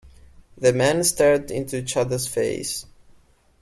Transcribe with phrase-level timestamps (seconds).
[0.57, 2.87] The men stared into each other's face.